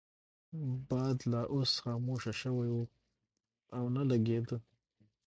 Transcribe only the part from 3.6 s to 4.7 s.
او نه لګیده.